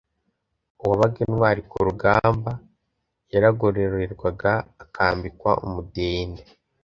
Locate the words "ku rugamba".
1.69-2.51